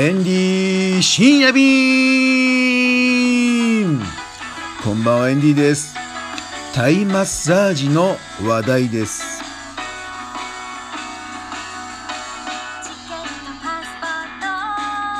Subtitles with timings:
[0.00, 1.68] エンディ深夜便。
[4.84, 5.96] こんばんはエンディです。
[6.72, 8.16] タイマッサージの
[8.46, 9.42] 話題です。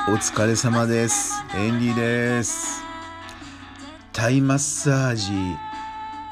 [0.09, 1.43] お疲れ様です。
[1.57, 2.81] エンディです。
[4.13, 5.33] タイマッサージ。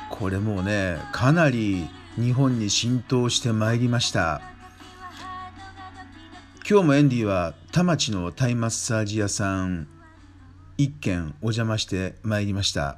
[0.08, 4.40] これもうねかなり日本に浸透してまいりました。
[6.68, 9.86] 今日もエンディは田町のタイマッサージ屋さん
[10.78, 12.96] 一軒お邪魔してまいりました。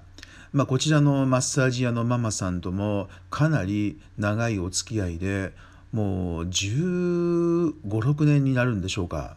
[0.53, 5.53] まあ、こちらのマッサージ屋のママさんともかなり長いお付き合いで
[5.91, 9.37] もう1 5 6年になるんでしょうか。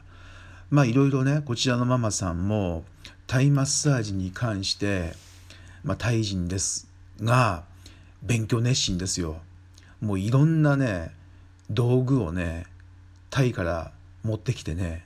[0.70, 2.84] まあいろいろねこちらのママさんも
[3.26, 5.14] タイマッサージに関して
[5.84, 6.88] まあタイ人です
[7.20, 7.64] が
[8.22, 9.42] 勉強熱心ですよ。
[10.02, 11.10] もういろんなね
[11.72, 12.68] 道具をね
[13.32, 13.92] タイから
[14.24, 15.04] 持ってきてね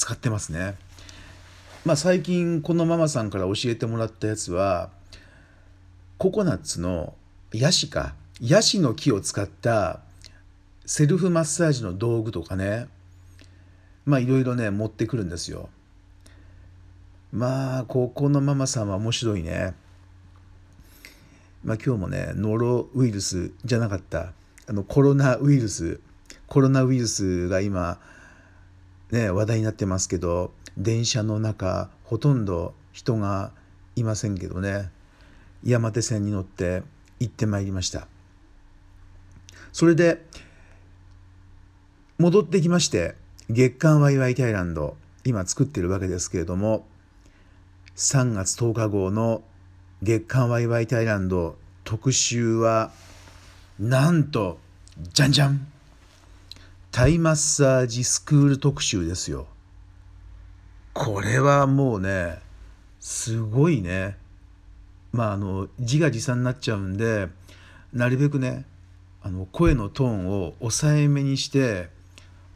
[0.00, 0.76] 使ってますね。
[1.84, 4.88] まあ最近このママさんから教えてもらったやつは
[6.16, 7.12] ココナッツの
[7.52, 10.00] ヤシかヤシの木を使った
[10.86, 12.88] セルフマッサージの道具とかね
[14.06, 15.68] まあいろいろね持ってくるんですよ。
[17.30, 19.74] まあここのママさんは面白いね。
[21.62, 24.32] まあ今日もねノロウイルスじゃなかった
[24.66, 26.00] あのコロナウイルス
[26.46, 28.00] コロナウイルスが今
[29.12, 33.52] ね話題になってますけど電車の中ほとんど人が
[33.96, 34.90] いませんけどね。
[35.62, 36.82] 山手線に乗って
[37.18, 38.08] 行ってまいりました。
[39.72, 40.24] それで
[42.18, 43.14] 戻ってきまして
[43.48, 46.86] 月刊ワイワイタイランド今作ってるわけですけれども
[47.96, 49.42] 3月10日号の
[50.02, 52.90] 月刊ワイワイタイランド特集は
[53.78, 54.58] なんと
[55.12, 55.69] じゃんじゃん
[57.00, 59.46] タイマッサージスクール特集ですよ
[60.92, 62.40] これはもうね
[63.00, 64.18] すごいね
[65.10, 67.28] まああの自画自賛になっちゃうんで
[67.94, 68.66] なるべくね
[69.22, 71.88] あの声のトーンを抑えめにして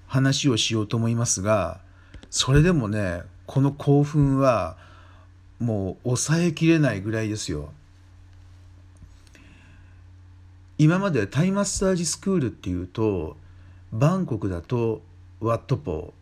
[0.07, 1.81] 話をしようと思いますが
[2.29, 4.77] それでもねこの興奮は
[5.59, 7.73] もう抑えきれないぐらいですよ。
[10.77, 13.39] 今までタイマッサージスクールっていうと
[13.95, 15.03] バンコクだと
[15.39, 16.13] ワットポ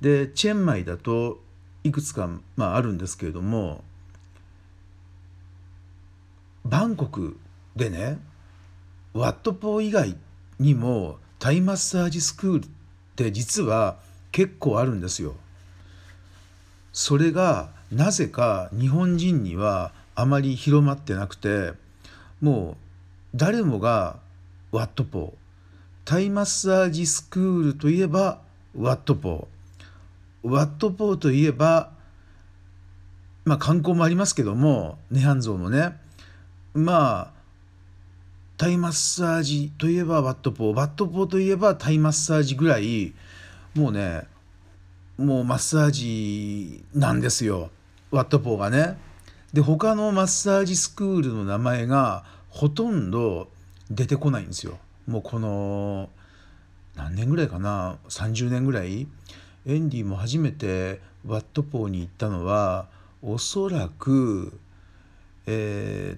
[0.00, 1.40] ーでチェンマイだと
[1.84, 3.84] いくつか、まあ、あるんですけれども
[6.64, 7.36] バンコク
[7.76, 8.16] でね
[9.12, 10.16] ワットポー以外
[10.58, 12.68] にもタイマッサージスクールっ
[13.14, 13.98] て実は
[14.30, 15.34] 結構あるんですよ。
[16.94, 21.72] それがなぜか日本人にはあまり広まってなくて
[22.40, 22.76] も
[23.34, 24.16] う誰もが
[24.70, 25.41] ワットポー
[26.04, 28.40] タイマッサージスクールといえば
[28.76, 31.90] ワットポーワットポーといえば
[33.44, 35.96] まあ観光もありますけども涅槃像のね
[36.74, 37.30] まあ
[38.56, 43.12] タイマッサージといえばワットポーワットポーといえばタイマッサージぐらい
[43.74, 44.22] もうね
[45.18, 47.70] もうマッサージなんですよ
[48.10, 48.98] ワットポーがね。
[49.52, 53.48] で他のマッサージスクールの名前がほとんど
[53.90, 54.78] 出てこないんですよ。
[55.12, 56.08] もうこの
[56.96, 59.06] 何年ぐらいかな？30年ぐらい？
[59.66, 62.88] エンディも初めてワットポーに行ったのは
[63.20, 64.58] おそらく
[65.46, 66.16] え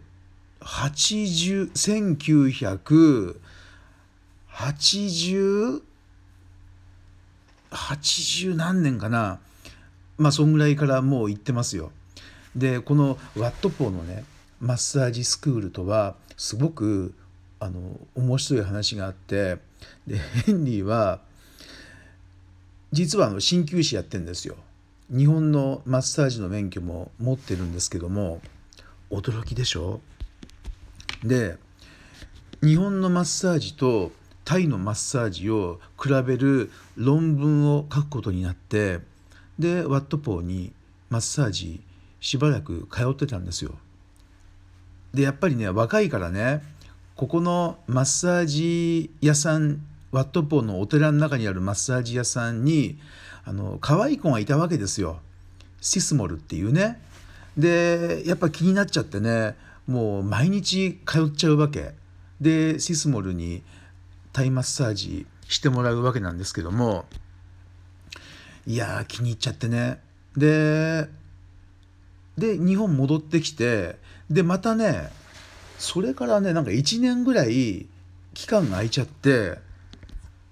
[0.60, 1.72] ー、80
[4.52, 5.82] 1980
[7.72, 9.40] 80何年かな？
[10.18, 11.90] まあそんぐらいからもう行ってますよ。
[12.54, 14.22] でこのワットポーのね
[14.60, 17.12] マッサージスクールとはすごく
[17.64, 17.80] あの
[18.14, 19.56] 面白い話があって
[20.06, 21.20] でヘンリーは
[22.92, 24.56] 実はあの鍼灸師やってんですよ。
[25.10, 28.42] 日本のマッサージの免許も持ってるんですけども
[29.10, 30.02] 驚きでしょ？
[31.22, 31.56] で
[32.62, 34.12] 日本のマッサージと
[34.44, 39.00] タイのマッサージを比べる論文を書くことになって
[39.58, 40.70] でワットポーに
[41.08, 41.80] マッサージ
[42.20, 43.74] しばらく通ってたんですよ。
[45.14, 46.62] でやっぱりね若いからね
[47.16, 49.80] ここのマッサージ屋さん
[50.10, 52.98] ワットポーのお寺の中にあるマッサージ屋さんに
[53.44, 55.20] あの可愛い子がいたわけですよ。
[55.80, 57.00] シスモルっていうね。
[57.56, 59.54] でやっぱ気になっちゃってね
[59.86, 61.92] もう毎日通っちゃうわけ。
[62.40, 63.62] でシスモルに
[64.32, 67.04] タイマッサージしてもらうわけなんですけども
[68.66, 70.00] いやー気に入っちゃってね。
[70.36, 71.08] で
[72.36, 75.10] で日本戻ってきてでまたね
[75.78, 77.86] それからねなんか1年ぐらい
[78.34, 79.58] 期間が空いちゃって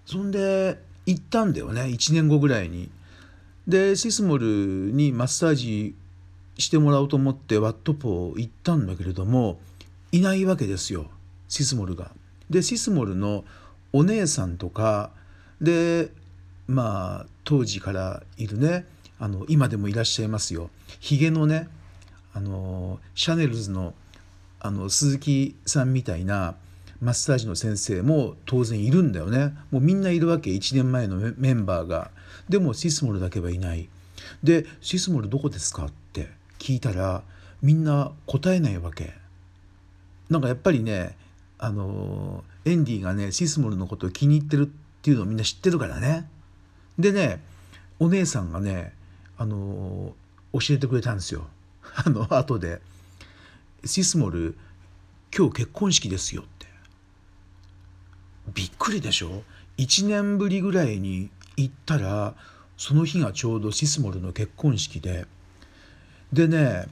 [0.06, 2.90] そんで行ったんだよね1年後ぐらいに
[3.66, 5.94] でシスモルにマッサージ
[6.58, 9.58] してもらおうと思ってワットポー行ったんだけれども
[10.10, 11.06] いないわけですよ
[11.48, 12.10] シスモルが。
[12.50, 13.44] でシスモルの
[13.92, 15.10] お姉さんとか
[15.60, 16.10] で
[16.66, 18.86] まあ当時からいるね
[19.18, 20.70] あの今でもいらっしゃいますよ
[21.00, 21.68] ひげのね
[22.34, 23.94] あのシャネルズの
[24.64, 26.54] あの鈴木さんみたいな
[27.00, 29.56] マッサージの先生も当然いるんだよね。
[29.72, 30.50] もうみんないるわけ。
[30.50, 32.12] 1年前のメンバーが。
[32.48, 33.88] でもシスモルだけはいない。
[34.44, 36.30] で「シスモルどこですか?」って
[36.60, 37.24] 聞いたら
[37.60, 39.14] みんな答えないわけ。
[40.30, 41.16] なんかやっぱりね
[41.58, 46.28] あのエンディがねシスモルのことを気に入ってるっていうのをみんな知ってるからね
[47.00, 47.42] でね
[47.98, 48.94] お姉さんがね
[49.36, 50.14] あの
[50.52, 51.48] 教えてくれたんですよ。
[51.96, 52.80] あの後で
[53.84, 54.56] 「シスモル
[55.36, 56.66] 今日結婚式ですよ」って。
[58.54, 59.42] びっくりでしょ
[59.78, 62.34] ？1年ぶりぐらいに行ったら
[62.76, 65.26] その日がちょうどシスモルの結婚式で。
[66.32, 66.86] でね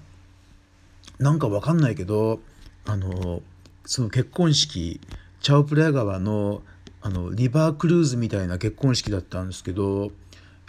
[1.18, 2.40] なんかわかんないけど
[2.86, 3.42] あの
[3.84, 5.00] その結婚式
[5.40, 6.62] チャオプレア川の
[7.02, 10.12] あのリバークルーズみたいな結婚式だったんですけど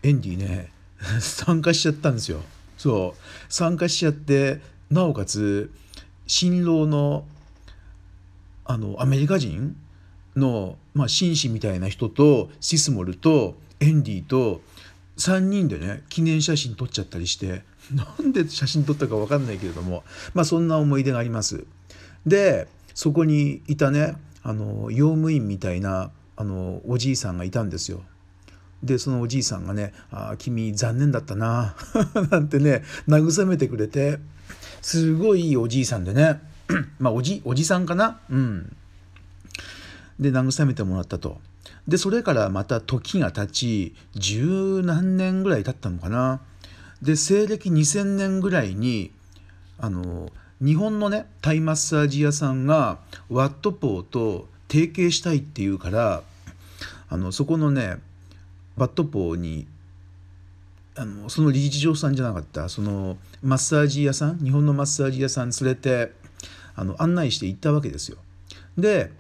[0.04, 0.72] エンディね
[1.20, 2.42] 参加しちゃったんですよ。
[2.78, 3.54] そう。
[3.54, 5.72] 参加しちゃってなおかつ
[6.32, 7.26] 新郎の
[8.64, 9.76] あのアメリカ人
[10.38, 14.62] の、まあ、紳士みたいな人とシスモルとエンディと
[15.18, 17.64] 3人でね記念写真撮っちゃったりして
[17.94, 21.66] なんで写真撮ったか分かんないけれどもまあそんな思い出があります。
[22.26, 28.04] でそこにいたねあの用務員みたいなあのおじいさんがいたんですよ。
[28.84, 31.76] でそのおじいさんがね「あ君残念だったな」
[32.32, 34.20] なんてね慰めてくれて
[34.82, 36.42] すごいいいおじいさんでね
[37.00, 38.20] まあおじおじさんかな？
[38.30, 38.76] うん。
[40.20, 41.40] で慰めてもらったと。
[41.88, 46.42] でそれからまた時が経ち十何年ぐらい経ったのかな？
[47.02, 49.12] で西暦2000年ぐらいに
[49.80, 50.32] あの
[50.64, 53.00] 日本のねタイマッサージ屋さんが
[53.30, 56.22] ワットポーと提携したいっていうから
[57.10, 57.98] あのそこのね
[58.78, 59.68] ワットポーに
[60.96, 66.12] あのその理事長さんじゃなかったそのマッサージ屋さん日本のマッサージ屋さん連れて
[66.76, 68.18] あの案内して行ったわけですよ。
[68.78, 69.12] で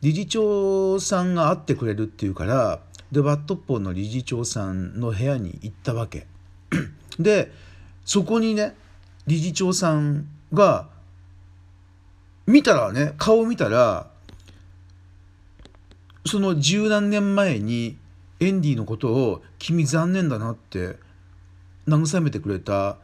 [0.00, 6.26] 理事長さんが会ってくれるっていうからでワットポーの理事長さんの部屋に行ったわけ。
[7.18, 7.52] で
[8.04, 8.74] そこにね
[9.26, 10.88] 理事長さんが
[12.46, 14.08] 見たらね顔見たら
[16.24, 17.96] その十何年前に
[18.40, 20.96] エンディのことを「君残念だな」って
[21.86, 22.98] 慰めてくれた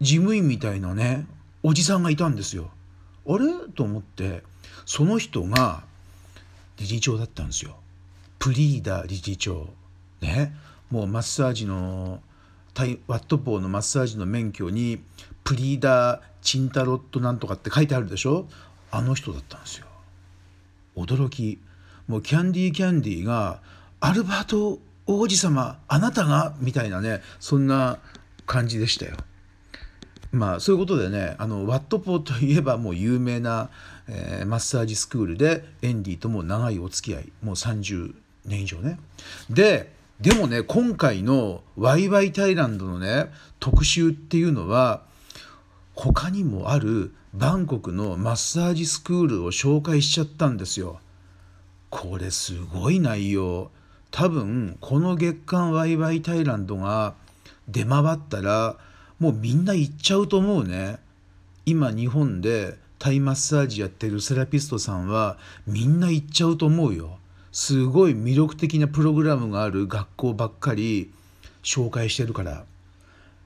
[0.00, 1.26] 事務員みたいなね
[1.62, 2.70] おじさんがいたんですよ。
[3.26, 3.46] あれ？
[3.74, 4.42] と思って
[4.84, 5.84] その人が
[6.76, 7.76] 理事長だったんですよ。
[8.38, 9.68] プリーダ理事長。
[10.20, 10.54] ね
[10.90, 12.22] もうマッサージの
[13.06, 15.02] ワットポーのマッサージの免許に
[15.44, 18.46] プリーダーチンタロットなんとかって書いてあるでしょ？
[18.90, 19.86] あの人だったんですよ。
[20.94, 21.58] 驚き
[22.06, 23.60] もうキャンディーキャンディーが
[24.00, 27.98] 「アルバート王子様あなたが?」みたいなねそんな
[28.46, 29.16] 感じでしたよ。
[30.32, 33.70] まあそういうことでねあのワットポーといえばもう有名な、
[34.08, 38.98] えー、マッサージスクールでエンディとも長いお付き合いもう30年以上ね。
[39.48, 45.02] ででもね今回のワイワイタイランドのね特集っていうのは
[45.94, 51.00] 他にもあるバンコクのマッサージスクールを紹介しちゃったんですよ。
[51.90, 53.70] これすごい内容。
[54.10, 57.14] 多分この月刊ワイワイタイランドが
[57.68, 58.76] 出回ったら
[59.18, 60.98] もうみんな行っちゃうと思うね。
[61.64, 67.18] 今日本でタイマッサージやってるセラピストさんはみんな行っちゃうと思うよ。
[67.52, 71.10] すごい魅力的なプログラムがある学校ばっかり
[71.62, 72.64] 紹介してるから。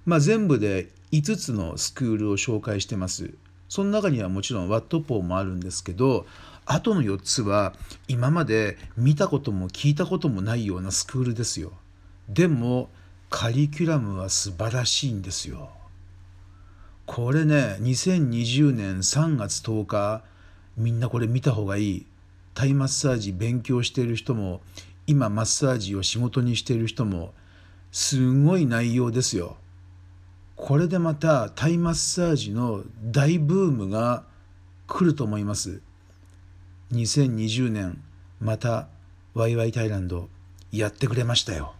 [0.04, 3.34] まあ全部で5つのスクールを紹介してます。
[3.70, 6.26] その中にはもちろんワットポーもあるんですけど、
[6.66, 7.72] あとの4つは
[8.08, 11.70] 今まで見たことも聞いたこともないようなスクールですよ。
[12.28, 12.90] でも
[13.30, 15.70] カリキュラムは素晴らしいんですよ。
[17.06, 20.24] これね、2020年3月10日、
[20.76, 22.06] みんなこれ見た方がいい。
[22.54, 24.60] タイマッサージ勉強している人も
[25.06, 27.32] 今マッサージを仕事にしている人も
[27.92, 29.56] すごい内容ですよ。
[30.60, 34.24] これでまたタイマッサージの大ブームが
[34.86, 35.80] 来ると思います。
[36.92, 38.02] 2020年
[38.40, 38.88] また
[39.32, 40.28] ワイワイタイランド
[40.70, 41.74] やってくれましたよ。